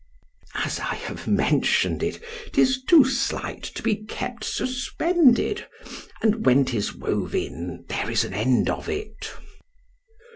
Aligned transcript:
——As 0.55 0.79
I 0.79 0.95
have 0.95 1.27
mentioned 1.27 2.01
it—'tis 2.01 2.83
too 2.85 3.05
slight 3.05 3.61
to 3.61 3.83
be 3.83 3.97
kept 3.97 4.43
suspended; 4.43 5.67
and 6.23 6.43
when 6.43 6.65
'tis 6.65 6.95
wove 6.95 7.35
in, 7.35 7.85
there 7.87 8.09
is 8.09 8.23
an 8.23 8.33
end 8.33 8.67
of 8.67 8.89
it. 8.89 9.31